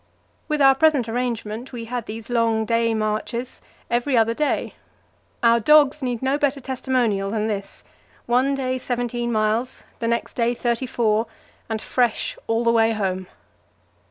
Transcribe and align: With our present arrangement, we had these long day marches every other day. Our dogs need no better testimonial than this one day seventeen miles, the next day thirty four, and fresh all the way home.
With 0.47 0.61
our 0.63 0.73
present 0.73 1.07
arrangement, 1.07 1.71
we 1.71 1.85
had 1.85 2.07
these 2.07 2.27
long 2.31 2.65
day 2.65 2.95
marches 2.95 3.61
every 3.87 4.17
other 4.17 4.33
day. 4.33 4.73
Our 5.43 5.59
dogs 5.59 6.01
need 6.01 6.23
no 6.23 6.39
better 6.39 6.59
testimonial 6.59 7.29
than 7.29 7.45
this 7.45 7.83
one 8.25 8.55
day 8.55 8.79
seventeen 8.79 9.31
miles, 9.31 9.83
the 9.99 10.07
next 10.07 10.33
day 10.33 10.55
thirty 10.55 10.87
four, 10.87 11.27
and 11.69 11.79
fresh 11.79 12.35
all 12.47 12.63
the 12.63 12.71
way 12.71 12.93
home. 12.93 13.27